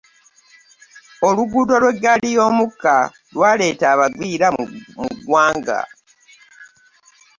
Oluguudo 1.27 1.73
lw'eggaali 1.81 2.27
y'omukka 2.35 2.95
lwaleeta 3.33 3.85
abagwira 3.93 4.47
mu 4.97 5.05
ggwanga. 5.15 5.79